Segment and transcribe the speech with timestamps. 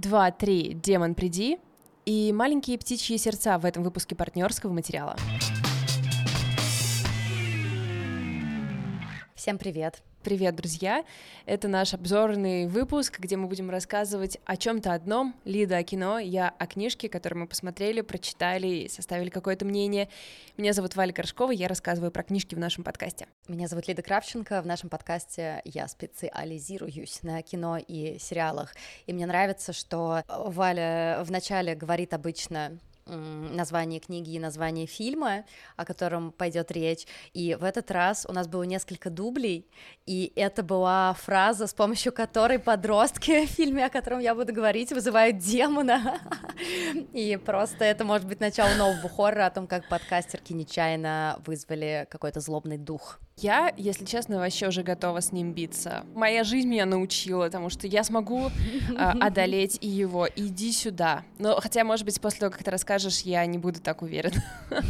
[0.00, 1.58] 2, 3, демон, приди
[2.04, 5.16] и маленькие птичьи сердца в этом выпуске партнерского материала.
[9.34, 10.02] Всем привет!
[10.24, 11.04] Привет, друзья!
[11.46, 15.36] Это наш обзорный выпуск, где мы будем рассказывать о чем-то одном.
[15.44, 20.08] Лида о кино, я о книжке, которую мы посмотрели, прочитали, составили какое-то мнение.
[20.56, 23.28] Меня зовут Валя Горшкова, я рассказываю про книжки в нашем подкасте.
[23.46, 28.74] Меня зовут Лида Кравченко, в нашем подкасте я специализируюсь на кино и сериалах.
[29.06, 32.76] И мне нравится, что Валя вначале говорит обычно
[33.08, 35.44] название книги и название фильма,
[35.76, 37.06] о котором пойдет речь.
[37.32, 39.66] И в этот раз у нас было несколько дублей,
[40.06, 44.92] и это была фраза, с помощью которой подростки в фильме, о котором я буду говорить,
[44.92, 46.20] вызывают демона.
[47.12, 52.40] И просто это может быть начало нового хоррора о том, как подкастерки нечаянно вызвали какой-то
[52.40, 53.20] злобный дух.
[53.40, 56.04] Я, если честно, вообще уже готова с ним биться.
[56.14, 60.28] Моя жизнь меня научила, потому что я смогу э, одолеть и его.
[60.34, 61.22] Иди сюда.
[61.38, 64.42] Но хотя, может быть, после того, как ты расскажешь, я не буду так уверена.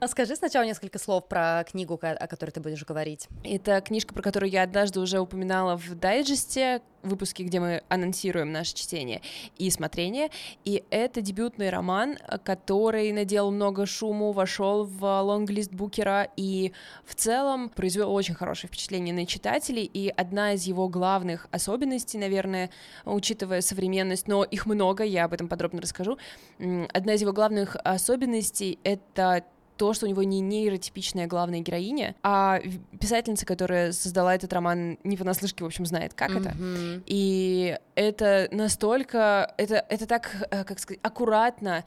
[0.00, 3.26] А скажи сначала несколько слов про книгу, о которой ты будешь говорить.
[3.42, 8.74] Это книжка, про которую я однажды уже упоминала в дайджесте, выпуске, где мы анонсируем наше
[8.74, 9.22] чтение
[9.56, 10.30] и смотрение.
[10.64, 16.72] И это дебютный роман, который наделал много шуму, вошел в лонглист Букера и
[17.04, 19.84] в целом произвел очень хорошее впечатление на читателей.
[19.84, 22.70] И одна из его главных особенностей, наверное,
[23.04, 26.18] учитывая современность, но их много, я об этом подробно расскажу.
[26.58, 29.44] Одна из его главных особенностей— это
[29.78, 32.60] то, что у него не нейротипичная главная героиня, а
[33.00, 36.40] писательница, которая создала этот роман, не понаслышке, в общем, знает, как mm-hmm.
[36.40, 37.02] это.
[37.06, 41.84] И это настолько, это, это так, э, как сказать, аккуратно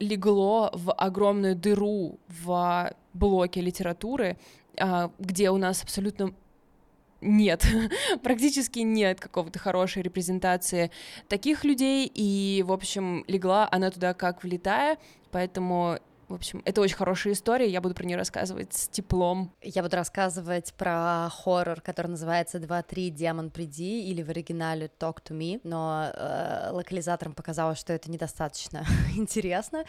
[0.00, 4.38] легло в огромную дыру в блоке литературы,
[4.80, 6.32] а, где у нас абсолютно
[7.20, 7.66] нет,
[8.22, 10.90] практически нет какого-то хорошей репрезентации
[11.28, 14.98] таких людей, и, в общем, легла она туда как влетая,
[15.30, 19.54] поэтому в общем, это очень хорошая история, я буду про нее рассказывать с теплом.
[19.62, 23.10] Я буду рассказывать про хоррор, который называется «2-3.
[23.10, 28.84] Демон, приди» или в оригинале «Talk to me», но э, локализаторам показалось, что это недостаточно
[29.16, 29.84] интересно.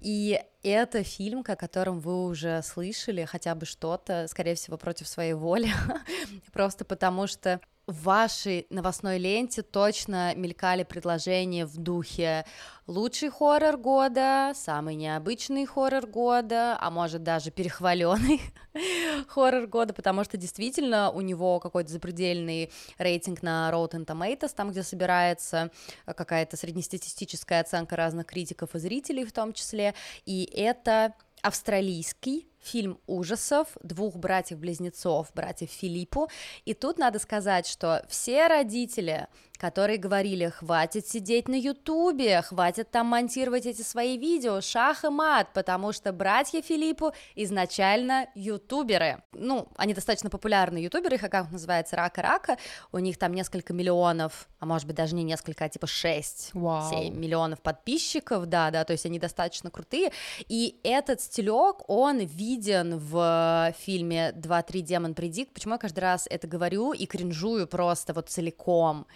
[0.00, 5.34] И это фильм, о котором вы уже слышали хотя бы что-то, скорее всего, против своей
[5.34, 5.68] воли,
[6.52, 12.46] просто потому что в вашей новостной ленте точно мелькали предложения в духе
[12.86, 18.40] лучший хоррор года, самый необычный хоррор года, а может даже перехваленный
[19.28, 24.82] хоррор года, потому что действительно у него какой-то запредельный рейтинг на Rotten Tomatoes, там, где
[24.82, 25.70] собирается
[26.06, 33.68] какая-то среднестатистическая оценка разных критиков и зрителей в том числе, и это австралийский фильм ужасов
[33.82, 36.28] двух братьев-близнецов, братьев Филиппу.
[36.64, 43.06] И тут надо сказать, что все родители, которые говорили, хватит сидеть на ютубе, хватит там
[43.06, 49.22] монтировать эти свои видео, шах и мат, потому что братья Филиппу изначально ютуберы.
[49.32, 52.58] Ну, они достаточно популярные ютуберы, их аккаунт называется Рака-Рака,
[52.92, 56.90] у них там несколько миллионов, а может быть даже не несколько, а типа 6, wow.
[56.90, 60.12] 7 миллионов подписчиков, да, да, то есть они достаточно крутые,
[60.48, 65.52] и этот стилек, он виден в фильме «Два-три демон предик».
[65.52, 69.06] Почему я каждый раз это говорю и кринжую просто вот целиком?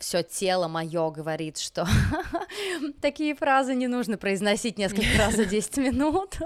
[0.00, 1.86] Все тело мое говорит, что
[3.00, 6.38] такие фразы не нужно произносить несколько раз за 10 минут.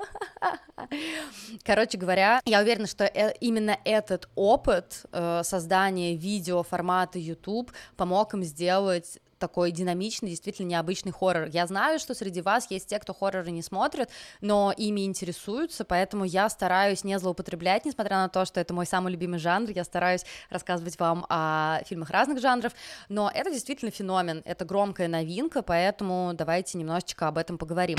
[1.63, 8.35] Короче говоря, я уверена, что э, именно этот опыт э, создания видео формата YouTube помог
[8.35, 11.49] им сделать такой динамичный, действительно необычный хоррор.
[11.49, 14.09] Я знаю, что среди вас есть те, кто хорроры не смотрят,
[14.41, 19.13] но ими интересуются, поэтому я стараюсь не злоупотреблять, несмотря на то, что это мой самый
[19.13, 22.73] любимый жанр, я стараюсь рассказывать вам о фильмах разных жанров,
[23.11, 27.99] но это действительно феномен, это громкая новинка, поэтому давайте немножечко об этом поговорим.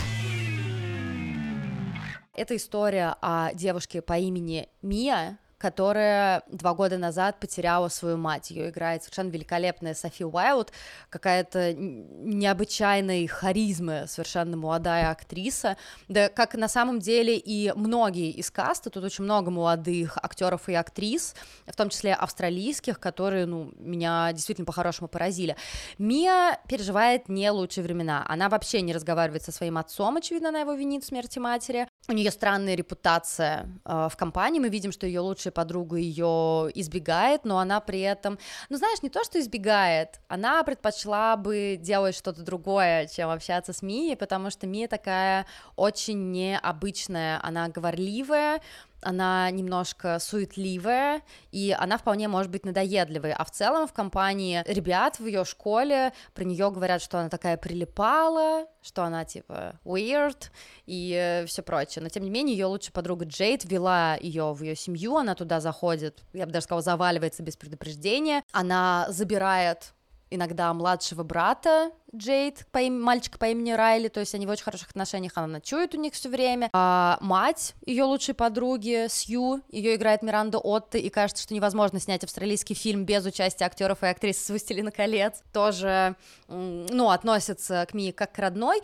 [2.34, 8.52] Это история о девушке по имени Мия, которая два года назад потеряла свою мать.
[8.52, 10.72] Ее играет совершенно великолепная Софи Уайлд,
[11.10, 15.78] какая-то необычайной харизмы, совершенно молодая актриса.
[16.08, 20.74] Да, как на самом деле и многие из каста, тут очень много молодых актеров и
[20.74, 21.36] актрис,
[21.66, 25.56] в том числе австралийских, которые, ну, меня действительно по-хорошему поразили.
[25.98, 28.26] Мия переживает не лучшие времена.
[28.28, 31.88] Она вообще не разговаривает со своим отцом, очевидно, она его винит в смерти матери.
[32.08, 34.60] У нее странная репутация э, в компании.
[34.60, 38.38] Мы видим, что ее лучшая подруга ее избегает, но она при этом,
[38.70, 43.82] ну знаешь, не то, что избегает, она предпочла бы делать что-то другое, чем общаться с
[43.82, 45.46] Мией, потому что Мия такая
[45.76, 48.62] очень необычная, она говорливая,
[49.06, 51.22] она немножко суетливая,
[51.52, 56.12] и она вполне может быть надоедливой, а в целом в компании ребят в ее школе
[56.34, 60.50] про нее говорят, что она такая прилипала, что она типа weird
[60.86, 64.76] и все прочее, но тем не менее ее лучшая подруга Джейд вела ее в ее
[64.76, 69.94] семью, она туда заходит, я бы даже сказала, заваливается без предупреждения, она забирает
[70.30, 73.02] иногда младшего брата Джейд, по им...
[73.02, 76.14] мальчика по имени Райли, то есть они в очень хороших отношениях, она ночует у них
[76.14, 76.70] все время.
[76.74, 82.24] А мать ее лучшей подруги, Сью, ее играет Миранда Отто, и кажется, что невозможно снять
[82.24, 86.16] австралийский фильм без участия актеров и актрис с «Властелина колец», тоже,
[86.48, 88.82] ну, относится к Мии как к родной.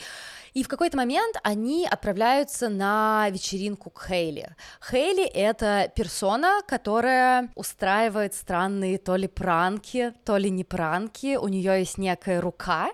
[0.53, 4.55] И в какой-то момент они отправляются на вечеринку к Хейли.
[4.89, 11.79] Хейли— это персона, которая устраивает странные то ли пранки, то ли не пранки, у нее
[11.79, 12.91] есть некая рука,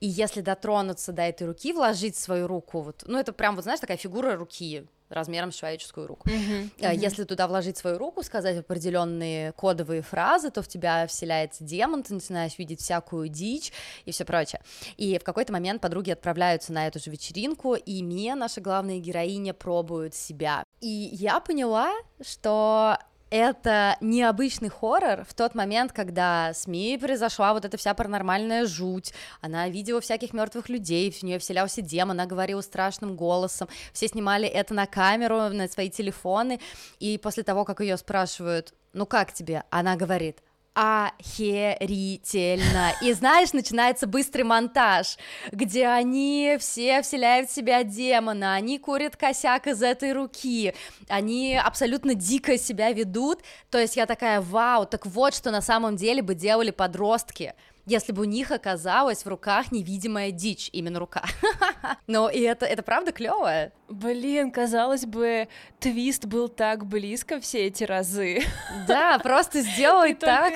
[0.00, 3.80] и если дотронуться до этой руки, вложить свою руку, вот, ну это прям, вот знаешь,
[3.80, 6.28] такая фигура руки, размером с человеческую руку.
[6.28, 6.96] Uh-huh, uh-huh.
[6.96, 12.14] Если туда вложить свою руку, сказать определенные кодовые фразы, то в тебя вселяется демон, ты
[12.14, 13.72] начинаешь видеть всякую дичь
[14.04, 14.60] и все прочее.
[14.96, 19.54] И в какой-то момент подруги отправляются на эту же вечеринку, и Мия, наша главная героиня,
[19.54, 20.64] пробует себя.
[20.80, 22.98] И я поняла, что
[23.30, 29.12] это необычный хоррор в тот момент, когда с Мией произошла вот эта вся паранормальная жуть,
[29.40, 34.48] она видела всяких мертвых людей, в нее вселялся демон, она говорила страшным голосом, все снимали
[34.48, 36.60] это на камеру, на свои телефоны,
[36.98, 40.42] и после того, как ее спрашивают, ну как тебе, она говорит,
[40.74, 42.92] охерительно.
[43.02, 45.16] И знаешь, начинается быстрый монтаж,
[45.50, 50.74] где они все вселяют в себя демона, они курят косяк из этой руки,
[51.08, 53.40] они абсолютно дико себя ведут.
[53.70, 57.54] То есть я такая, вау, так вот что на самом деле бы делали подростки
[57.88, 61.24] если бы у них оказалась в руках невидимая дичь, именно рука.
[62.06, 63.72] Но и это, это правда клево.
[63.88, 65.48] Блин, казалось бы,
[65.80, 68.42] твист был так близко все эти разы.
[68.86, 70.54] Да, просто сделать так,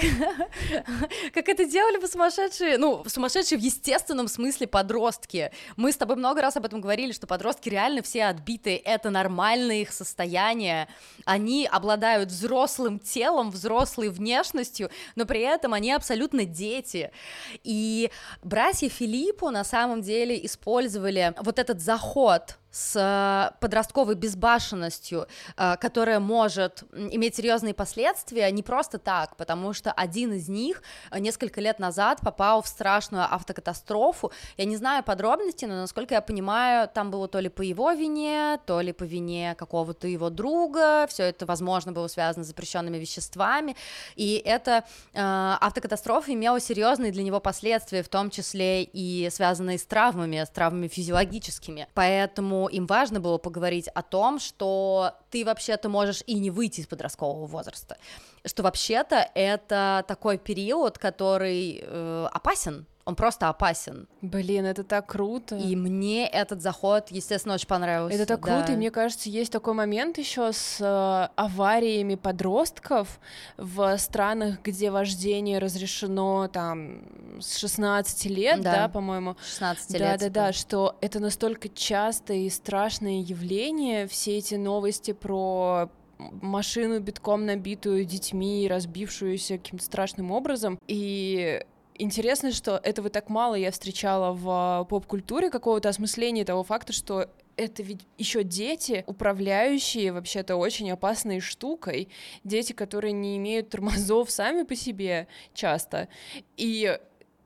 [1.32, 5.50] как это делали бы сумасшедшие, ну, сумасшедшие в естественном смысле подростки.
[5.76, 9.80] Мы с тобой много раз об этом говорили, что подростки реально все отбитые, это нормальное
[9.80, 10.86] их состояние.
[11.24, 17.10] Они обладают взрослым телом, взрослой внешностью, но при этом они абсолютно дети.
[17.64, 18.10] И
[18.42, 26.20] братья Филиппу на самом деле использовали вот этот заход с э, подростковой безбашенностью, э, которая
[26.20, 31.78] может иметь серьезные последствия не просто так, потому что один из них э, несколько лет
[31.78, 34.32] назад попал в страшную автокатастрофу.
[34.56, 38.58] Я не знаю подробностей, но насколько я понимаю, там было то ли по его вине,
[38.64, 41.06] то ли по вине какого-то его друга.
[41.08, 43.76] Все это, возможно, было связано с запрещенными веществами.
[44.16, 44.84] И эта
[45.14, 50.88] автокатастрофа имела серьезные для него последствия, в том числе и связанные с травмами, с травмами
[50.88, 51.86] физиологическими.
[51.94, 56.86] Поэтому им важно было поговорить о том, что ты вообще-то можешь и не выйти из
[56.86, 57.96] подросткового возраста,
[58.44, 64.06] что вообще-то это такой период, который э, опасен, он просто опасен.
[64.20, 65.56] Блин, это так круто.
[65.56, 68.16] И мне этот заход, естественно, очень понравился.
[68.16, 68.58] Это так да.
[68.58, 73.20] круто, и мне кажется, есть такой момент еще с э, авариями подростков
[73.56, 77.02] в странах, где вождение разрешено там
[77.40, 79.36] с 16 лет, да, да по-моему.
[79.44, 80.20] 16 да, лет.
[80.20, 85.90] Да, да, да, что это настолько частое и страшное явление, все эти новости про
[86.30, 90.78] машину битком набитую детьми, разбившуюся каким-то страшным образом.
[90.86, 91.64] И
[91.96, 97.28] Интересно, что этого так мало я встречала в а, поп-культуре, какого-то осмысления того факта, что
[97.56, 102.08] это ведь еще дети, управляющие вообще-то очень опасной штукой,
[102.44, 106.08] дети, которые не имеют тормозов сами по себе часто.
[106.56, 106.98] И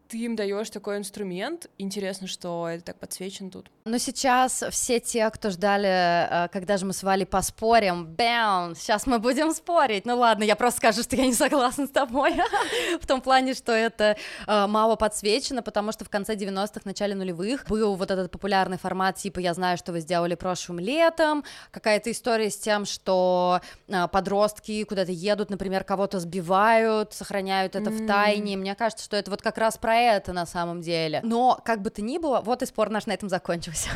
[0.08, 1.68] ты им даешь такой инструмент.
[1.78, 3.70] Интересно, что это так подсвечено тут.
[3.84, 9.06] Но сейчас все те, кто ждали, э, когда же мы с Валей поспорим, бэм, сейчас
[9.06, 10.06] мы будем спорить.
[10.06, 12.34] Ну ладно, я просто скажу, что я не согласна с тобой.
[13.00, 17.66] в том плане, что это э, мало подсвечено, потому что в конце 90-х, начале нулевых
[17.68, 22.50] был вот этот популярный формат, типа «Я знаю, что вы сделали прошлым летом», какая-то история
[22.50, 28.04] с тем, что э, подростки куда-то едут, например, кого-то сбивают, сохраняют это mm.
[28.04, 28.56] в тайне.
[28.56, 31.20] Мне кажется, что это вот как раз про это на самом деле.
[31.22, 33.90] Но, как бы то ни было, вот и спор наш на этом закончился.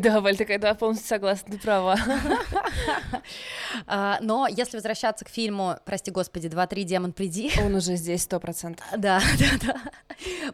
[0.00, 1.96] Да, Валь, такая, да, полностью согласна, ты права.
[3.86, 7.50] А, но если возвращаться к фильму, прости господи, 2-3, демон, приди.
[7.64, 8.86] Он уже здесь, сто процентов.
[8.96, 9.80] Да, да, да.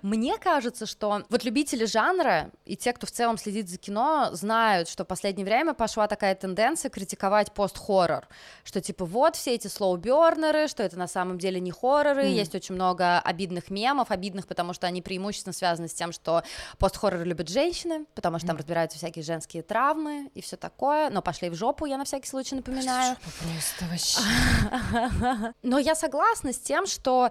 [0.03, 4.89] Мне кажется, что вот любители жанра и те, кто в целом следит за кино, знают,
[4.89, 8.29] что в последнее время пошла такая тенденция критиковать пост-хоррор,
[8.65, 12.31] что типа вот все эти слоубернеры, что это на самом деле не хорроры, mm.
[12.31, 16.43] есть очень много обидных мемов, обидных, потому что они преимущественно связаны с тем, что
[16.79, 21.51] пост-хорроры любят женщины, потому что там разбираются всякие женские травмы и все такое, но пошли
[21.51, 23.17] в жопу, я на всякий случай напоминаю.
[23.23, 25.55] Просто вообще.
[25.63, 27.31] Но я согласна с тем, что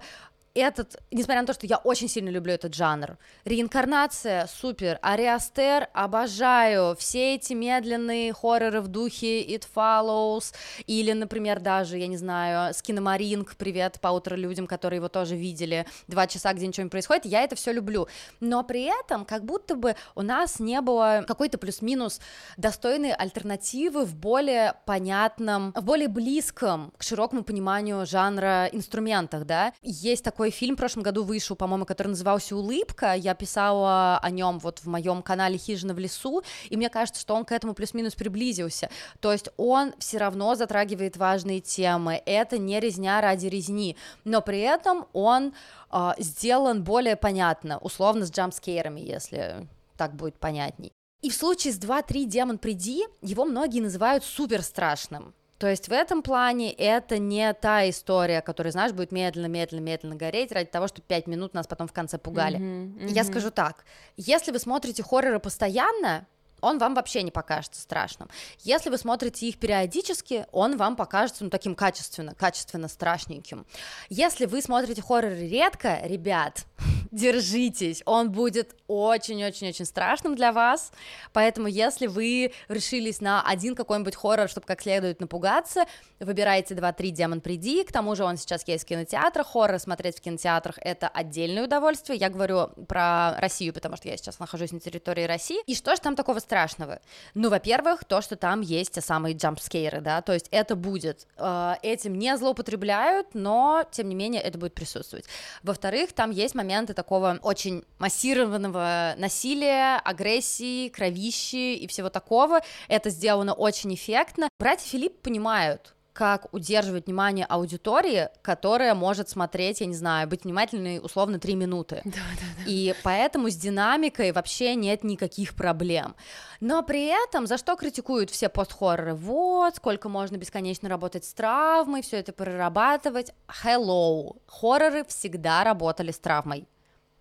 [0.54, 6.96] этот, несмотря на то, что я очень сильно люблю этот жанр, реинкарнация супер, Ариастер обожаю,
[6.96, 10.54] все эти медленные хорроры в духе It Follows,
[10.86, 15.86] или, например, даже, я не знаю, Скиномаринг, привет по утро людям, которые его тоже видели,
[16.08, 18.08] два часа, где ничего не происходит, я это все люблю,
[18.40, 22.20] но при этом как будто бы у нас не было какой-то плюс-минус
[22.56, 30.24] достойной альтернативы в более понятном, в более близком к широкому пониманию жанра инструментах, да, есть
[30.24, 34.58] такой такой фильм в прошлом году вышел, по-моему, который назывался «Улыбка», я писала о нем
[34.58, 38.14] вот в моем канале «Хижина в лесу», и мне кажется, что он к этому плюс-минус
[38.14, 38.88] приблизился,
[39.20, 44.60] то есть он все равно затрагивает важные темы, это не резня ради резни, но при
[44.60, 45.52] этом он
[45.92, 49.68] э, сделан более понятно, условно с джампскейрами, если
[49.98, 50.90] так будет понятней.
[51.20, 55.92] И в случае с 2-3 «Демон, приди» его многие называют супер страшным, то есть в
[55.92, 60.88] этом плане это не та история, которая, знаешь, будет медленно, медленно, медленно гореть ради того,
[60.88, 62.58] чтобы пять минут нас потом в конце пугали.
[62.58, 63.12] Mm-hmm, mm-hmm.
[63.12, 63.84] Я скажу так:
[64.16, 66.26] если вы смотрите хорроры постоянно,
[66.62, 68.30] он вам вообще не покажется страшным.
[68.60, 73.66] Если вы смотрите их периодически, он вам покажется ну, таким качественно, качественно страшненьким.
[74.08, 76.64] Если вы смотрите хорроры редко, ребят,
[77.10, 80.92] держитесь, он будет очень-очень-очень страшным для вас,
[81.32, 85.84] поэтому если вы решились на один какой-нибудь хоррор, чтобы как следует напугаться,
[86.18, 90.20] выбирайте 2-3 «Демон, приди», к тому же он сейчас есть в кинотеатрах, хоррор смотреть в
[90.20, 95.24] кинотеатрах— это отдельное удовольствие, я говорю про Россию, потому что я сейчас нахожусь на территории
[95.24, 97.00] России, и что же там такого страшного?
[97.34, 101.74] Ну, во-первых, то, что там есть те самые джампскейры, да, то есть это будет, э,
[101.82, 105.24] этим не злоупотребляют, но, тем не менее, это будет присутствовать.
[105.62, 113.54] Во-вторых, там есть моменты такого очень массированного насилия, агрессии, кровищи и всего такого, это сделано
[113.54, 114.50] очень эффектно.
[114.58, 120.98] Братья Филипп понимают, как удерживать внимание аудитории, которая может смотреть, я не знаю, быть внимательной
[121.02, 122.02] условно три минуты.
[122.10, 122.62] Да, да, да.
[122.66, 126.14] И поэтому с динамикой вообще нет никаких проблем.
[126.60, 129.14] Но при этом за что критикуют все пост-хорроры?
[129.14, 133.32] Вот, сколько можно бесконечно работать с травмой, все это прорабатывать.
[133.64, 136.66] Hello, хорроры всегда работали с травмой.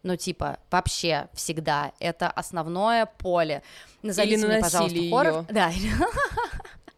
[0.03, 1.91] Ну, типа, вообще всегда.
[1.99, 3.63] Это основное поле.
[4.01, 5.33] Назовите Или мне, пожалуйста, хоррор.
[5.33, 5.45] Её.
[5.49, 5.71] Да.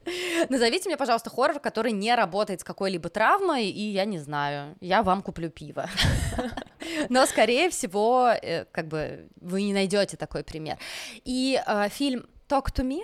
[0.49, 5.03] Назовите мне, пожалуйста, хоррор, который не работает с какой-либо травмой, и я не знаю, я
[5.03, 5.89] вам куплю пиво.
[7.09, 10.77] Но, скорее всего, э, как бы вы не найдете такой пример.
[11.23, 12.99] И э, фильм Talk to me.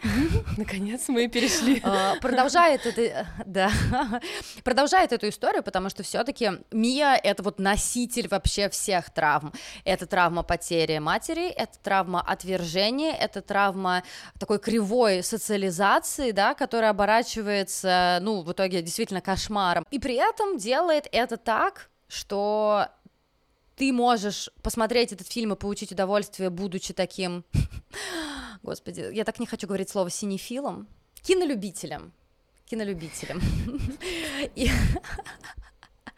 [0.57, 1.79] Наконец мы перешли.
[1.81, 3.71] А, продолжает это, да,
[4.65, 9.53] продолжает эту историю, потому что все-таки Мия это вот носитель вообще всех травм.
[9.85, 14.03] Это травма потери матери, это травма отвержения, это травма
[14.37, 19.85] такой кривой социализации, да, которая оборачивается, ну, в итоге действительно кошмаром.
[19.91, 22.89] И при этом делает это так, что
[23.77, 27.45] ты можешь посмотреть этот фильм и получить удовольствие, будучи таким
[28.63, 30.87] господи, я так не хочу говорить слово синефилом,
[31.21, 32.11] кинолюбителем,
[32.65, 33.41] кинолюбителем.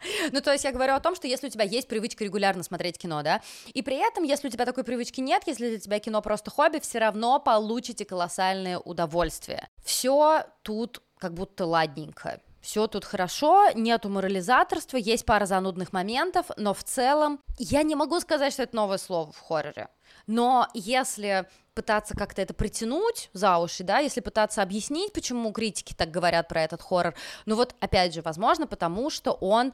[0.32, 2.98] Ну, то есть я говорю о том, что если у тебя есть привычка регулярно смотреть
[2.98, 6.22] кино, да, и при этом, если у тебя такой привычки нет, если для тебя кино
[6.22, 9.68] просто хобби, все равно получите колоссальное удовольствие.
[9.84, 12.40] Все тут как будто ладненько.
[12.60, 18.20] Все тут хорошо, нету морализаторства, есть пара занудных моментов, но в целом я не могу
[18.20, 19.88] сказать, что это новое слово в хорроре.
[20.26, 26.10] Но если пытаться как-то это притянуть за уши, да, если пытаться объяснить, почему критики так
[26.10, 27.14] говорят про этот хоррор,
[27.46, 29.72] ну вот, опять же, возможно, потому что он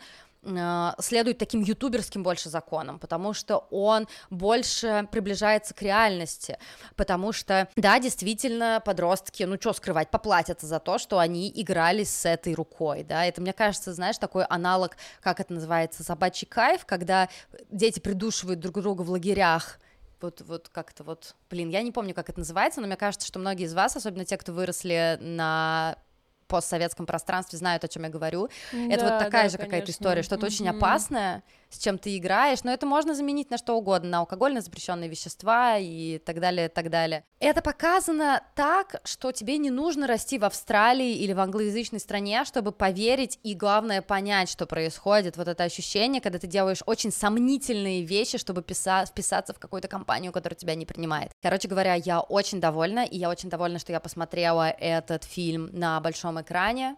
[1.00, 6.58] следует таким ютуберским больше законам, потому что он больше приближается к реальности,
[6.96, 12.24] потому что, да, действительно, подростки, ну что скрывать, поплатятся за то, что они играли с
[12.26, 17.28] этой рукой, да, это, мне кажется, знаешь, такой аналог, как это называется, собачий кайф, когда
[17.70, 19.78] дети придушивают друг друга в лагерях,
[20.20, 23.38] вот, вот как-то вот, блин, я не помню, как это называется, но мне кажется, что
[23.38, 25.98] многие из вас, особенно те, кто выросли на
[26.46, 28.48] постсоветском пространстве, знают, о чем я говорю.
[28.72, 30.48] Да, это вот такая да, же какая-то история, что-то mm-hmm.
[30.48, 31.42] очень опасное,
[31.76, 35.76] с чем ты играешь, но это можно заменить на что угодно, на алкогольно запрещенные вещества
[35.78, 37.24] и так далее, так далее.
[37.38, 42.72] Это показано так, что тебе не нужно расти в Австралии или в англоязычной стране, чтобы
[42.72, 45.36] поверить и, главное, понять, что происходит.
[45.36, 50.32] Вот это ощущение, когда ты делаешь очень сомнительные вещи, чтобы писа- вписаться в какую-то компанию,
[50.32, 51.30] которая тебя не принимает.
[51.42, 56.00] Короче говоря, я очень довольна, и я очень довольна, что я посмотрела этот фильм на
[56.00, 56.96] большом экране,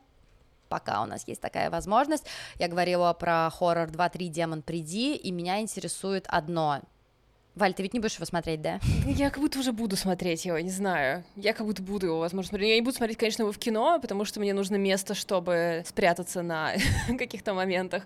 [0.69, 2.27] пока у нас есть такая возможность.
[2.59, 6.81] Я говорила про хоррор 2-3 «Демон, приди», и меня интересует одно—
[7.55, 8.79] Валь, ты ведь не будешь его смотреть, да?
[9.07, 11.25] Я как будто уже буду смотреть его, не знаю.
[11.35, 12.71] Я как будто буду его, возможно, смотреть.
[12.71, 16.43] Я не буду смотреть, конечно, его в кино, потому что мне нужно место, чтобы спрятаться
[16.43, 16.73] на
[17.19, 18.05] каких-то моментах.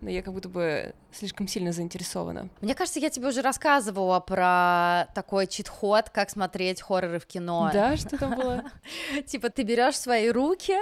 [0.00, 2.48] Но я как будто бы слишком сильно заинтересована.
[2.60, 7.70] Мне кажется, я тебе уже рассказывала про такой чит-ход, как смотреть хорроры в кино.
[7.72, 8.64] Да, что там было?
[9.26, 10.76] Типа ты берешь свои руки,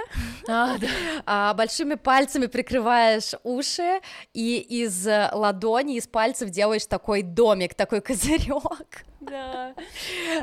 [0.47, 0.77] а,
[1.25, 3.99] а, большими пальцами прикрываешь уши
[4.33, 9.05] и из ладони, из пальцев делаешь такой домик, такой козырек.
[9.19, 9.73] Да.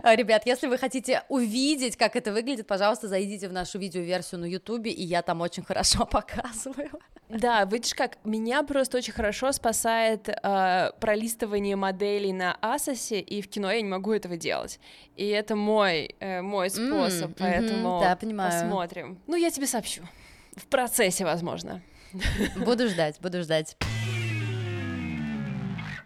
[0.05, 4.91] Ребят, если вы хотите увидеть, как это выглядит, пожалуйста, зайдите в нашу видеоверсию на Ютубе,
[4.91, 6.91] и я там очень хорошо показываю.
[7.29, 13.49] Да, видишь как, меня просто очень хорошо спасает э, пролистывание моделей на Асосе, и в
[13.49, 14.81] кино я не могу этого делать.
[15.17, 18.51] И это мой, э, мой способ, mm, поэтому mm-hmm, да, понимаю.
[18.51, 19.19] посмотрим.
[19.29, 20.03] Ну, я тебе сообщу.
[20.57, 21.81] В процессе, возможно.
[22.57, 23.77] Буду ждать, буду ждать.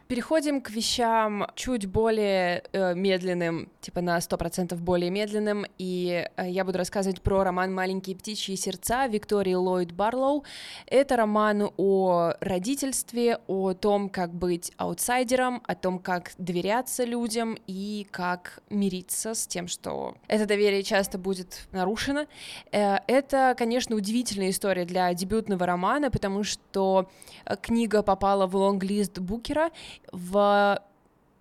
[0.06, 6.66] Переходим к вещам чуть более э, медленным, типа на 100% более медленным, и э, я
[6.66, 10.44] буду рассказывать про роман «Маленькие птичьи сердца» Виктории Ллойд Барлоу.
[10.86, 18.06] Это роман о родительстве, о том, как быть аутсайдером, о том, как доверяться людям и
[18.10, 22.26] как мириться с тем, что это доверие часто будет нарушено.
[22.72, 27.08] Э, это, конечно, удивительная история для дебютного романа, потому что
[27.46, 29.70] э, книга попала в лонглист Букера,
[30.12, 30.82] в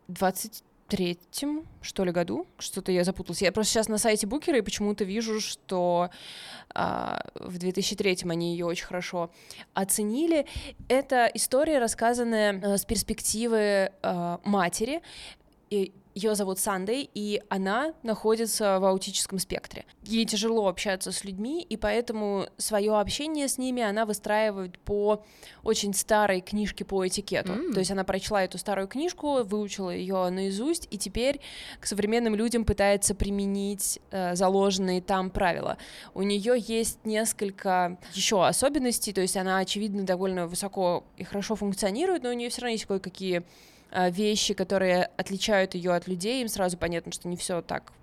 [0.10, 3.42] 23-м, что ли, году, что-то я запуталась.
[3.42, 6.10] Я просто сейчас на сайте Букера и почему-то вижу, что
[6.74, 9.32] а, в 2003-м они ее очень хорошо
[9.74, 10.46] оценили.
[10.88, 15.02] Это история, рассказанная а, с перспективы а, матери,
[15.70, 19.86] и ее зовут Сандей, и она находится в аутическом спектре.
[20.04, 25.24] Ей тяжело общаться с людьми, и поэтому свое общение с ними она выстраивает по
[25.64, 27.54] очень старой книжке по этикету.
[27.54, 27.74] Mm.
[27.74, 31.40] То есть она прочла эту старую книжку, выучила ее наизусть, и теперь
[31.80, 35.78] к современным людям пытается применить э, заложенные там правила.
[36.14, 42.24] У нее есть несколько еще особенностей, то есть она, очевидно, довольно высоко и хорошо функционирует,
[42.24, 43.44] но у нее все равно есть кое-какие
[44.10, 47.94] вещи, которые отличают ее от людей, им сразу понятно, что не все так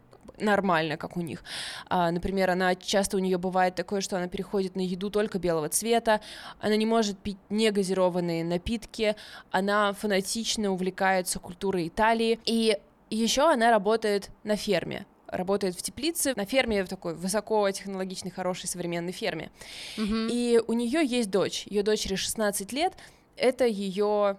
[0.41, 1.43] нормально, как у них.
[1.89, 5.69] А, например, она часто у нее бывает такое, что она переходит на еду только белого
[5.69, 6.21] цвета,
[6.61, 9.17] она не может пить негазированные напитки,
[9.51, 12.79] она фанатично увлекается культурой Италии, и
[13.11, 19.13] еще она работает на ферме работает в теплице, на ферме, в такой высокотехнологичной, хорошей, современной
[19.13, 19.53] ферме.
[19.97, 20.29] Mm-hmm.
[20.29, 22.95] И у нее есть дочь, ее дочери 16 лет,
[23.37, 24.39] это ее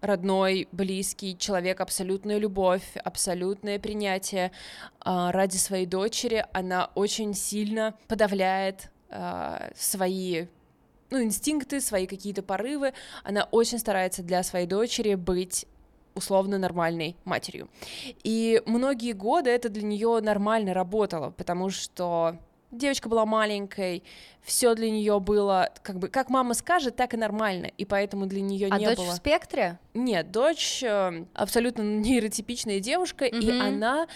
[0.00, 4.52] родной, близкий человек, абсолютная любовь, абсолютное принятие
[5.00, 10.46] а, ради своей дочери, она очень сильно подавляет а, свои
[11.10, 12.92] ну, инстинкты, свои какие-то порывы.
[13.24, 15.66] Она очень старается для своей дочери быть
[16.14, 17.68] условно нормальной матерью.
[18.22, 22.36] И многие годы это для нее нормально работало, потому что
[22.70, 24.02] девочка была маленькой,
[24.42, 28.40] все для нее было как бы как мама скажет, так и нормально, и поэтому для
[28.40, 29.12] нее а не дочь было.
[29.12, 29.78] в спектре?
[29.94, 33.40] Нет, дочь э, абсолютно нейротипичная девушка, mm-hmm.
[33.40, 34.06] и она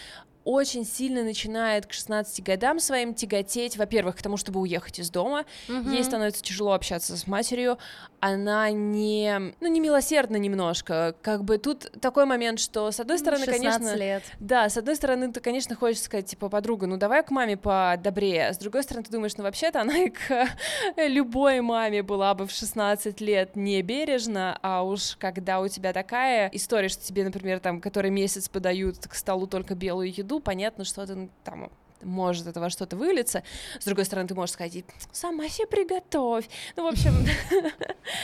[0.45, 5.45] очень сильно начинает к 16 годам своим тяготеть, во-первых, к тому, чтобы уехать из дома.
[5.69, 5.91] Угу.
[5.91, 7.79] Ей становится тяжело общаться с матерью.
[8.21, 11.15] Она не, ну, не милосердна немножко.
[11.23, 13.95] Как бы тут такой момент, что с одной стороны, 16 конечно...
[13.97, 14.23] лет.
[14.41, 18.49] Да, с одной стороны, ты, конечно, хочешь сказать, типа, подруга, ну давай к маме подобрее.
[18.49, 20.49] А с другой стороны, ты думаешь, ну вообще-то она и к
[20.97, 26.49] любой маме была бы в 16 лет не бережна, а уж когда у тебя такая
[26.53, 30.85] история, что тебе, например, там, который месяц подают к столу только белую еду, году, понятно,
[30.85, 31.71] что это там
[32.03, 33.43] может это во что-то вылиться.
[33.81, 36.47] С другой стороны, ты можешь сказать, сама себе приготовь.
[36.77, 37.15] Ну, в общем,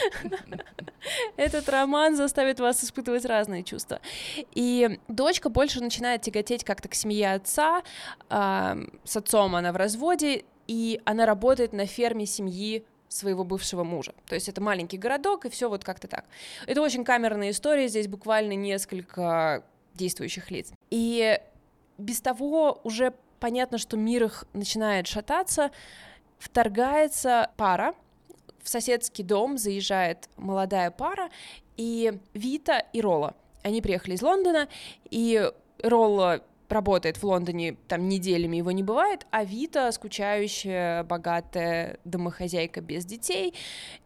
[1.35, 3.99] этот роман заставит вас испытывать разные чувства.
[4.53, 7.81] И дочка больше начинает тяготеть как-то к семье отца.
[8.29, 14.13] С отцом она в разводе, и она работает на ферме семьи своего бывшего мужа.
[14.27, 16.25] То есть это маленький городок, и все вот как-то так.
[16.67, 19.63] Это очень камерная история, здесь буквально несколько
[19.95, 20.71] действующих лиц.
[20.89, 21.39] И
[22.01, 25.71] без того уже понятно, что мир их начинает шататься,
[26.37, 27.93] вторгается пара,
[28.61, 31.29] в соседский дом заезжает молодая пара,
[31.77, 34.67] И Вита и Ролла, они приехали из Лондона,
[35.09, 42.81] и Ролла работает в Лондоне, там неделями его не бывает, а Вита скучающая, богатая домохозяйка
[42.81, 43.53] без детей,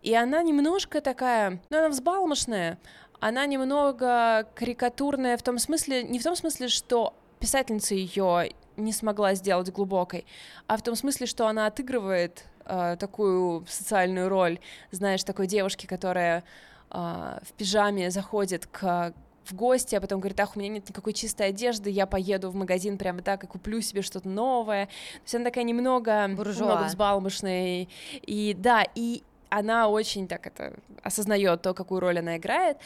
[0.02, 2.80] и она немножко такая, ну, она взбалмошная,
[3.20, 9.36] она немного карикатурная в том смысле, не в том смысле, что писательница ее не смогла
[9.36, 10.26] сделать глубокой,
[10.68, 14.60] а в том смысле, что она отыгрывает э, такую социальную роль,
[14.92, 16.44] знаешь, такой девушки, которая
[16.92, 19.14] э, в пижаме заходит к
[19.46, 22.56] в гости, а потом говорит, ах, у меня нет никакой чистой одежды, я поеду в
[22.56, 24.88] магазин прямо так и куплю себе что-то новое.
[24.88, 26.66] То есть она такая немного, Буржуа.
[26.66, 27.88] немного взбалмошная.
[28.24, 32.78] И да, и она очень так это осознает то, какую роль она играет.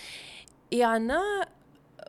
[0.69, 1.47] И она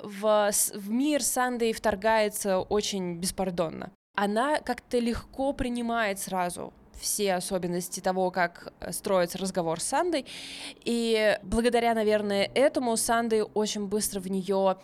[0.02, 3.90] в, в мир Санды вторгается очень беспардонно.
[4.16, 10.26] Она как-то легко принимает сразу все особенности того, как э, строится разговор с Сандой,
[10.84, 14.76] и благодаря, наверное, этому Санды очень быстро в нее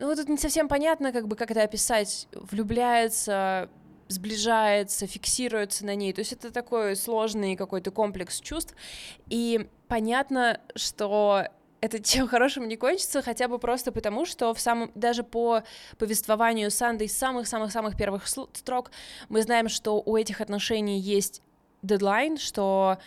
[0.00, 3.68] ну, тут не совсем понятно, как бы, как это описать, влюбляется,
[4.08, 6.14] сближается, фиксируется на ней.
[6.14, 8.74] То есть это такой сложный какой-то комплекс чувств.
[9.28, 11.48] И понятно, что
[11.80, 15.62] это чем хорошим не кончится, хотя бы просто потому, что в самом, даже по
[15.98, 18.90] повествованию Санды из самых-самых-самых первых строк
[19.28, 21.42] мы знаем, что у этих отношений есть
[21.82, 22.98] дедлайн, что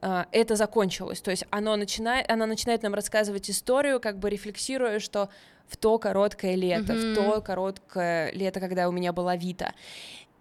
[0.00, 1.20] э, это закончилось.
[1.20, 5.28] То есть оно начинает, она начинает нам рассказывать историю, как бы рефлексируя, что
[5.68, 7.12] в то короткое лето, mm-hmm.
[7.12, 9.72] в то короткое лето, когда у меня была Вита.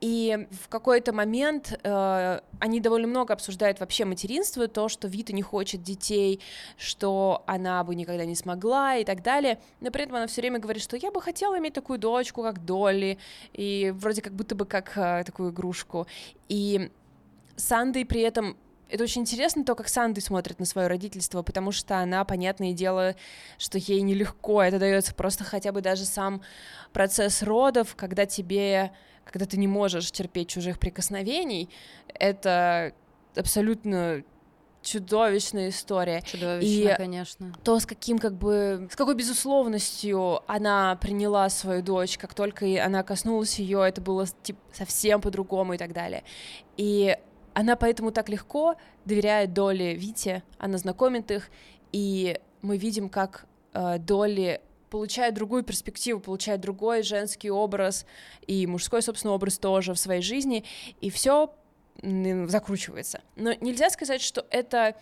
[0.01, 5.41] И в какой-то момент э, они довольно много обсуждают вообще материнство, то, что Вита не
[5.41, 6.39] хочет детей,
[6.77, 9.59] что она бы никогда не смогла и так далее.
[9.81, 12.63] Но при этом она все время говорит, что я бы хотела иметь такую дочку, как
[12.63, 13.17] Долли,
[13.53, 16.07] и вроде как будто бы как э, такую игрушку.
[16.47, 16.89] И
[17.57, 18.55] Санды при этом
[18.89, 23.15] это очень интересно то, как Санды смотрит на свое родительство, потому что она, понятное дело,
[23.57, 26.41] что ей нелегко это дается просто хотя бы даже сам
[26.91, 28.91] процесс родов, когда тебе,
[29.32, 31.70] когда ты не можешь терпеть чужих прикосновений,
[32.13, 32.94] это
[33.36, 34.24] абсолютно
[34.82, 36.22] чудовищная история.
[36.22, 37.54] Чудовищная, и конечно.
[37.63, 43.04] То, с каким, как бы, с какой безусловностью она приняла свою дочь, как только она
[43.04, 46.24] коснулась ее, это было типа, совсем по-другому и так далее.
[46.78, 47.18] И
[47.54, 51.50] она поэтому так легко доверяет Долли Вите, она знакомит их,
[51.92, 58.06] и мы видим, как э, Долли получает другую перспективу, получает другой женский образ
[58.47, 60.63] и мужской, собственно, образ тоже в своей жизни,
[61.02, 61.54] и все
[62.02, 63.21] закручивается.
[63.36, 64.95] Но нельзя сказать, что это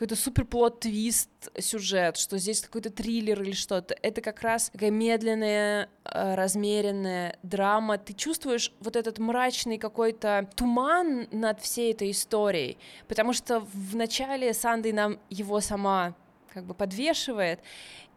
[0.00, 3.94] какой-то супер плод-твист сюжет, что здесь какой-то триллер или что-то.
[4.00, 7.98] Это как раз такая медленная, э, размеренная драма.
[7.98, 14.54] Ты чувствуешь вот этот мрачный какой-то туман над всей этой историей, потому что в начале
[14.54, 16.14] Санды нам его сама
[16.54, 17.60] как бы подвешивает,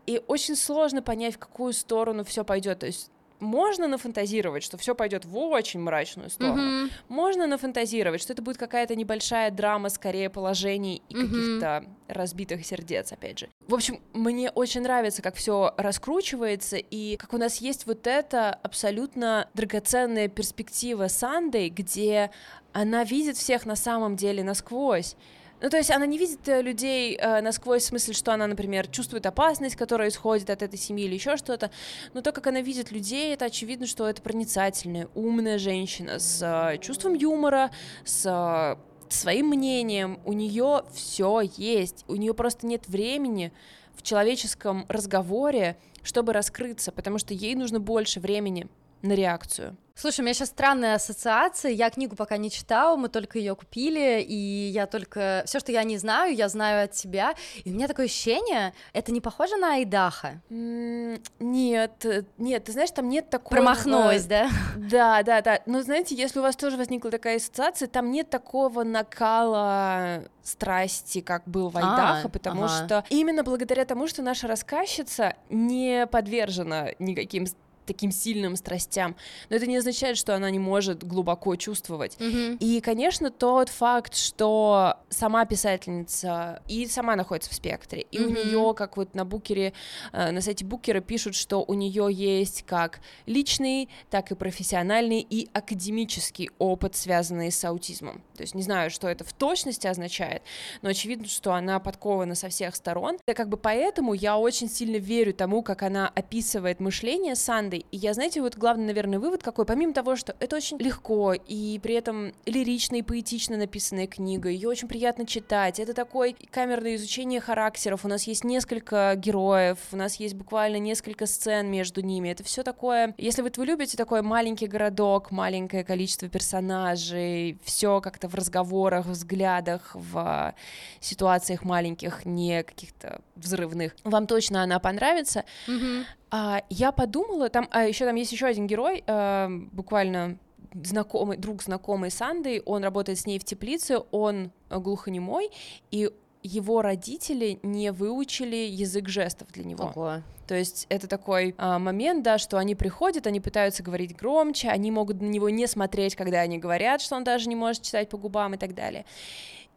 [0.06, 2.80] и очень сложно понять, в какую сторону все пойдет.
[2.80, 3.10] То есть
[3.44, 6.62] можно нафантазировать, что все пойдет в очень мрачную сторону.
[6.86, 6.92] Mm-hmm.
[7.10, 11.28] Можно нафантазировать, что это будет какая-то небольшая драма, скорее положений и mm-hmm.
[11.28, 13.50] каких-то разбитых сердец, опять же.
[13.68, 18.54] В общем, мне очень нравится, как все раскручивается, и как у нас есть вот эта
[18.54, 22.32] абсолютно драгоценная перспектива Сандей, где
[22.72, 25.16] она видит всех на самом деле насквозь.
[25.64, 28.86] Ну, то есть она не видит э, людей э, насквозь, в смысле, что она, например,
[28.88, 31.72] чувствует опасность, которая исходит от этой семьи или еще что-то.
[32.14, 36.80] Но то, как она видит людей, это очевидно, что это проницательная, умная женщина с э,
[36.80, 37.72] чувством юмора,
[38.04, 38.76] с э,
[39.08, 40.20] своим мнением.
[40.26, 42.04] У нее все есть.
[42.10, 43.54] У нее просто нет времени
[43.96, 48.68] в человеческом разговоре, чтобы раскрыться, потому что ей нужно больше времени
[49.02, 49.78] на реакцию.
[49.96, 51.72] Слушай, у меня сейчас странная ассоциация.
[51.72, 54.36] Я книгу пока не читала, мы только ее купили, и
[54.70, 57.36] я только все, что я не знаю, я знаю от тебя.
[57.64, 60.42] И у меня такое ощущение, это не похоже на Айдаха?
[60.50, 62.06] Нет,
[62.40, 63.52] нет, ты знаешь, там нет такого.
[63.52, 64.50] Промахнулась, да?
[64.76, 65.62] Да, да, да.
[65.68, 71.44] Но знаете, если у вас тоже возникла такая ассоциация, там нет такого накала страсти, как
[71.46, 72.86] был в Айдаха, а, потому ага.
[72.86, 77.46] что именно благодаря тому, что наша рассказчица не подвержена никаким
[77.86, 79.16] таким сильным страстям,
[79.50, 82.16] но это не означает, что она не может глубоко чувствовать.
[82.20, 82.58] Mm-hmm.
[82.60, 88.26] И, конечно, тот факт, что сама писательница и сама находится в спектре, и mm-hmm.
[88.26, 89.74] у нее, как вот на Букере,
[90.12, 95.50] э, на сайте Букера пишут, что у нее есть как личный, так и профессиональный и
[95.54, 98.24] академический опыт, связанный с аутизмом.
[98.36, 100.42] То есть не знаю, что это в точности означает,
[100.82, 103.18] но очевидно, что она подкована со всех сторон.
[103.28, 107.86] И как бы поэтому я очень сильно верю тому, как она описывает мышление Санды, Сандой.
[107.92, 111.80] И я, знаете, вот главный, наверное, вывод какой, помимо того, что это очень легко и
[111.82, 117.40] при этом лирично и поэтично написанная книга, ее очень приятно читать, это такое камерное изучение
[117.40, 122.44] характеров, у нас есть несколько героев, у нас есть буквально несколько сцен между ними, это
[122.44, 128.36] все такое, если вот вы любите такой маленький городок, маленькое количество персонажей, все как-то в
[128.36, 130.54] разговорах, взглядах, в
[131.00, 135.44] ситуациях маленьких, не каких-то взрывных, вам точно она понравится.
[135.68, 136.06] Мгм.
[136.36, 140.40] А, я подумала, там, а еще там есть еще один герой, э, буквально
[140.74, 145.52] знакомый, друг знакомый Санды, он работает с ней в теплице, он глухонемой,
[145.92, 146.10] и
[146.42, 149.92] его родители не выучили язык жестов для него.
[149.96, 150.24] Ого.
[150.48, 154.90] То есть это такой а, момент, да, что они приходят, они пытаются говорить громче, они
[154.90, 158.18] могут на него не смотреть, когда они говорят, что он даже не может читать по
[158.18, 159.06] губам и так далее.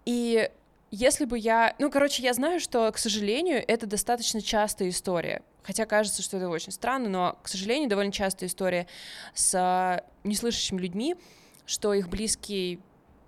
[0.07, 0.51] И
[0.97, 1.75] если бы я...
[1.79, 5.43] Ну, короче, я знаю, что, к сожалению, это достаточно частая история.
[5.63, 8.87] Хотя кажется, что это очень странно, но, к сожалению, довольно частая история
[9.35, 11.17] с неслышащими людьми,
[11.67, 12.79] что их близкие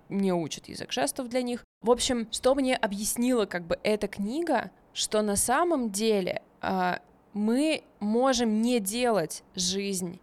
[0.07, 1.63] не учат язык жестов для них.
[1.81, 7.01] В общем, что мне объяснила как бы эта книга, что на самом деле а,
[7.33, 10.19] мы можем не делать жизнь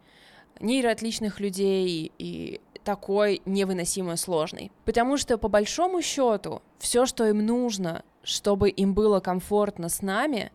[0.59, 4.71] нейроотличных людей и такой невыносимо сложной.
[4.85, 10.53] Потому что, по большому счету, все, что им нужно, чтобы им было комфортно с нами,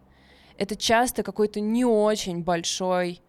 [0.58, 3.22] это часто какой-то не очень большой,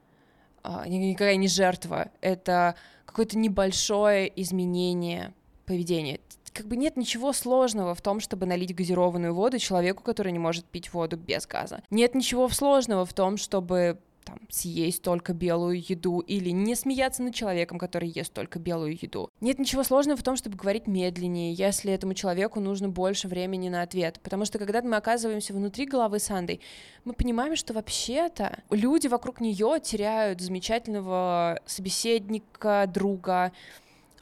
[0.63, 5.35] а, ни- никакая не жертва, это какое-то небольшое изменение
[5.67, 6.21] поведения.
[6.53, 10.65] Как бы нет ничего сложного в том, чтобы налить газированную воду человеку, который не может
[10.67, 11.83] пить воду без газа.
[11.91, 17.35] Нет ничего сложного в том, чтобы там, съесть только белую еду или не смеяться над
[17.35, 19.31] человеком, который ест только белую еду.
[19.41, 23.83] Нет ничего сложного в том, чтобы говорить медленнее, если этому человеку нужно больше времени на
[23.83, 24.21] ответ.
[24.23, 26.61] Потому что когда мы оказываемся внутри головы Сандой,
[27.05, 33.53] мы понимаем, что вообще-то люди вокруг нее теряют замечательного собеседника, друга,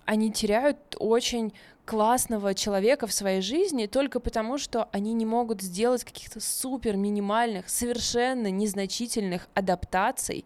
[0.05, 1.53] они теряют очень
[1.91, 7.69] классного человека в своей жизни только потому, что они не могут сделать каких-то супер минимальных,
[7.69, 10.45] совершенно незначительных адаптаций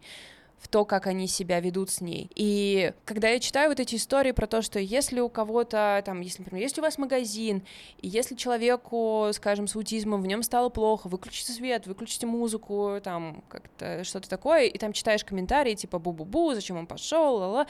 [0.65, 2.31] в то, как они себя ведут с ней.
[2.35, 6.43] И когда я читаю вот эти истории про то, что если у кого-то, там, если,
[6.43, 7.63] например, если у вас магазин,
[8.01, 13.45] и если человеку, скажем, с аутизмом, в нем стало плохо, выключите свет, выключите музыку, там,
[13.49, 17.67] как-то что-то такое, и там читаешь комментарии, типа, бу-бу-бу, зачем он пошел, ла-ла,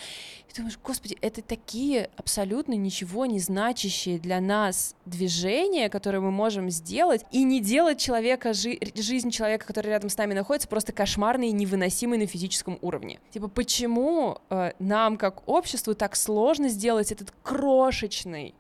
[0.48, 6.70] и думаешь, господи, это такие абсолютно ничего не значащие для нас движения, которые мы можем
[6.70, 11.48] сделать, и не делать человека, жи- жизнь человека, который рядом с нами находится, просто кошмарной
[11.48, 13.20] и невыносимой на физическом уровне.
[13.30, 18.54] Типа, почему э, нам, как обществу, так сложно сделать этот крошечный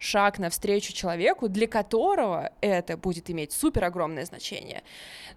[0.00, 4.82] шаг навстречу человеку, для которого это будет иметь супер огромное значение.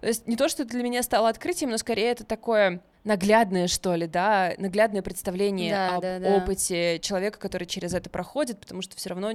[0.00, 3.68] То есть не то, что это для меня стало открытием, но скорее это такое наглядное,
[3.68, 6.36] что ли, да, наглядное представление Да, об да, да.
[6.36, 9.32] опыте человека, который через это проходит, потому что все равно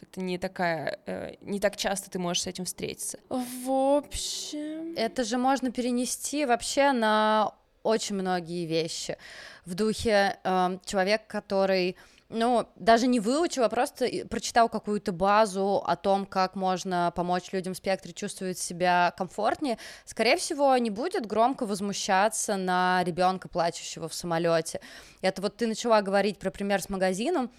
[0.00, 3.18] это не такая, э, не так часто ты можешь с этим встретиться.
[3.28, 4.94] В общем...
[4.96, 9.16] Это же можно перенести вообще на очень многие вещи.
[9.64, 11.96] В духе эм, человек, который
[12.28, 17.72] ну, даже не выучил, а просто прочитал какую-то базу о том, как можно помочь людям
[17.72, 24.14] в спектре чувствовать себя комфортнее, скорее всего, не будет громко возмущаться на ребенка, плачущего в
[24.14, 24.80] самолете.
[25.22, 27.50] Это вот ты начала говорить про пример с магазином,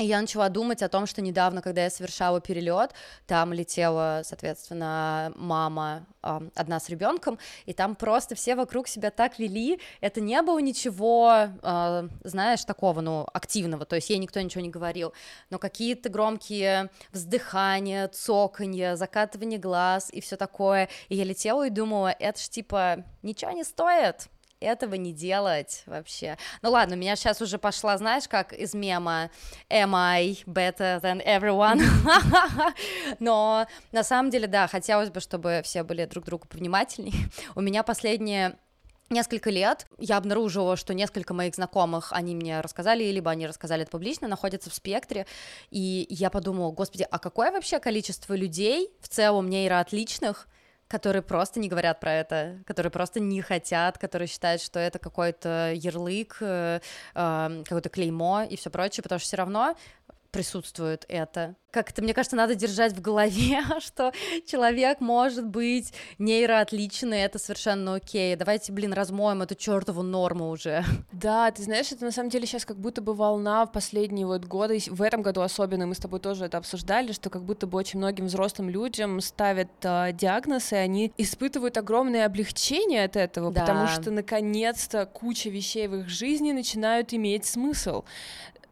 [0.00, 2.92] и я начала думать о том, что недавно, когда я совершала перелет,
[3.26, 9.78] там летела, соответственно, мама одна с ребенком, и там просто все вокруг себя так вели.
[10.00, 14.70] Это не было ничего, а, знаешь, такого, ну, активного, то есть ей никто ничего не
[14.70, 15.12] говорил,
[15.50, 20.88] но какие-то громкие вздыхания, цоканье, закатывание глаз и все такое.
[21.10, 24.28] И я летела и думала, это ж типа ничего не стоит
[24.60, 26.36] этого не делать вообще.
[26.62, 29.30] Ну ладно, у меня сейчас уже пошла, знаешь, как из мема
[29.68, 31.82] Am I better than everyone?
[33.18, 37.14] Но на самом деле, да, хотелось бы, чтобы все были друг другу повнимательнее.
[37.54, 38.56] У меня последние
[39.10, 43.90] несколько лет я обнаружила, что несколько моих знакомых, они мне рассказали, либо они рассказали это
[43.90, 45.26] публично, находятся в спектре,
[45.70, 50.46] и я подумала, господи, а какое вообще количество людей в целом нейроотличных,
[50.90, 55.72] которые просто не говорят про это, которые просто не хотят, которые считают, что это какой-то
[55.72, 56.80] ярлык, э,
[57.14, 59.76] э, какое-то клеймо и все прочее, потому что все равно
[60.30, 61.54] присутствует это.
[61.70, 64.12] Как это, мне кажется, надо держать в голове, что
[64.46, 68.34] человек может быть нейроотличный, это совершенно окей.
[68.34, 70.84] Давайте, блин, размоем эту чертову норму уже.
[71.12, 74.46] Да, ты знаешь, это на самом деле сейчас как будто бы волна в последние вот
[74.46, 77.76] годы, в этом году особенно, мы с тобой тоже это обсуждали, что как будто бы
[77.76, 83.60] очень многим взрослым людям ставят э, диагноз, и они испытывают огромное облегчение от этого, да.
[83.60, 88.04] потому что наконец-то куча вещей в их жизни начинают иметь смысл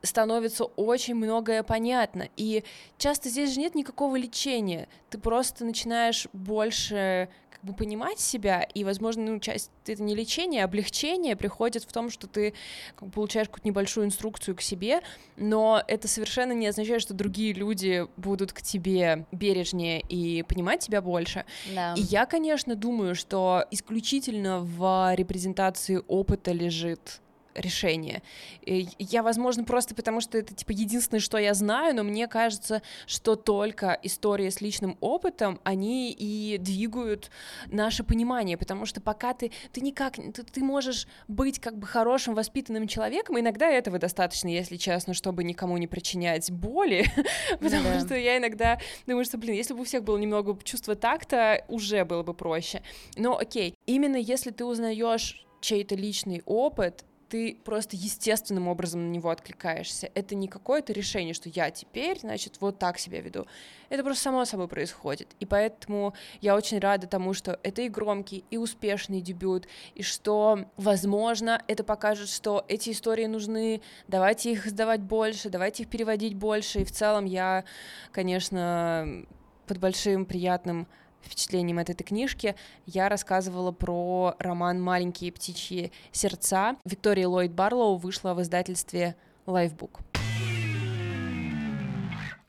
[0.02, 2.28] становится очень многое понятно.
[2.36, 2.64] И
[2.98, 4.88] часто здесь же нет никакого лечения.
[5.10, 10.62] Ты просто начинаешь больше как бы понимать себя, и, возможно, ну, часть это не лечение,
[10.62, 12.54] а облегчение приходит в том, что ты
[12.94, 15.00] как бы, получаешь какую-то небольшую инструкцию к себе,
[15.36, 21.02] но это совершенно не означает, что другие люди будут к тебе бережнее и понимать тебя
[21.02, 21.44] больше.
[21.74, 21.94] Да.
[21.94, 27.20] И я, конечно, думаю, что исключительно в репрезентации опыта лежит
[27.60, 28.22] решение.
[28.64, 33.36] Я, возможно, просто потому что это, типа, единственное, что я знаю, но мне кажется, что
[33.36, 37.30] только истории с личным опытом, они и двигают
[37.66, 42.34] наше понимание, потому что пока ты, ты никак, ты, ты можешь быть как бы хорошим,
[42.34, 47.06] воспитанным человеком, иногда этого достаточно, если честно, чтобы никому не причинять боли,
[47.60, 48.00] потому да.
[48.00, 52.04] что я иногда думаю, что, блин, если бы у всех было немного чувства такта, уже
[52.04, 52.82] было бы проще.
[53.16, 59.30] Но окей, именно если ты узнаешь чей-то личный опыт, ты просто естественным образом на него
[59.30, 60.10] откликаешься.
[60.14, 63.46] Это не какое-то решение, что я теперь, значит, вот так себя веду.
[63.90, 65.28] Это просто само собой происходит.
[65.40, 70.66] И поэтому я очень рада тому, что это и громкий, и успешный дебют, и что,
[70.76, 76.80] возможно, это покажет, что эти истории нужны, давайте их издавать больше, давайте их переводить больше.
[76.80, 77.64] И в целом я,
[78.12, 79.24] конечно,
[79.66, 80.86] под большим приятным
[81.22, 82.54] впечатлением от этой книжки,
[82.86, 86.76] я рассказывала про роман «Маленькие птичьи сердца».
[86.84, 90.00] Виктория Ллойд Барлоу вышла в издательстве Lifebook.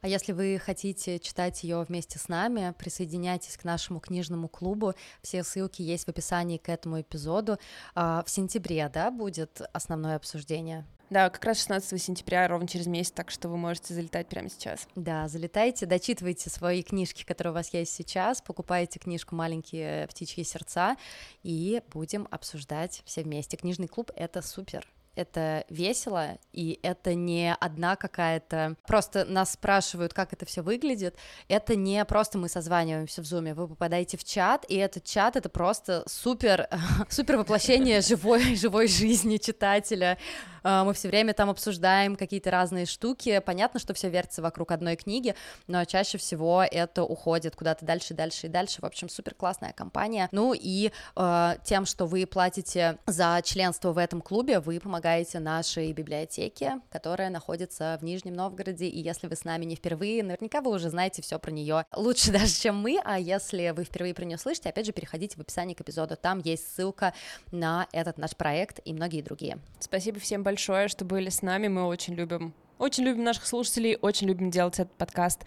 [0.01, 4.93] А если вы хотите читать ее вместе с нами, присоединяйтесь к нашему книжному клубу.
[5.21, 7.58] Все ссылки есть в описании к этому эпизоду.
[7.95, 10.86] А, в сентябре, да, будет основное обсуждение?
[11.10, 14.88] Да, как раз 16 сентября, ровно через месяц, так что вы можете залетать прямо сейчас.
[14.95, 20.98] Да, залетайте, дочитывайте свои книжки, которые у вас есть сейчас, покупайте книжку «Маленькие птичьи сердца»
[21.41, 23.58] и будем обсуждать все вместе.
[23.58, 24.88] Книжный клуб— это супер
[25.19, 28.75] это весело, и это не одна какая-то...
[28.88, 31.15] Просто нас спрашивают, как это все выглядит.
[31.49, 35.49] Это не просто мы созваниваемся в зуме, вы попадаете в чат, и этот чат— это
[35.49, 36.69] просто супер,
[37.10, 40.17] супер воплощение живой, живой жизни читателя.
[40.63, 43.41] А, мы все время там обсуждаем какие-то разные штуки.
[43.45, 45.36] Понятно, что все вертится вокруг одной книги,
[45.67, 48.82] но чаще всего это уходит куда-то дальше, дальше и дальше.
[48.82, 50.29] В общем, супер классная компания.
[50.32, 55.09] Ну и э, тем, что вы платите за членство в этом клубе, вы помогаете
[55.39, 58.88] нашей библиотеке, которая находится в Нижнем Новгороде.
[58.88, 62.32] И если вы с нами не впервые, наверняка вы уже знаете все про нее лучше
[62.34, 63.00] даже, чем мы.
[63.04, 66.15] А если вы впервые про нее слышите, опять же, переходите в описание к эпизоду.
[66.15, 67.13] Там есть ссылка
[67.52, 69.60] на этот наш проект и многие другие.
[69.80, 71.67] Спасибо всем большое, что были с нами.
[71.67, 75.42] Мы очень любим очень любим наших слушателей, очень любим делать этот подкаст,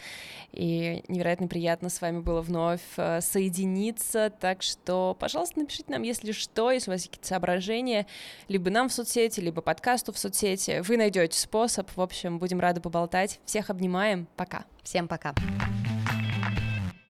[0.52, 6.32] и невероятно приятно с вами было вновь э, соединиться, так что, пожалуйста, напишите нам, если
[6.32, 8.06] что, если у вас какие-то соображения,
[8.48, 12.80] либо нам в соцсети, либо подкасту в соцсети, вы найдете способ, в общем, будем рады
[12.80, 14.64] поболтать, всех обнимаем, пока.
[14.82, 15.32] Всем пока.
[15.32, 15.91] Пока.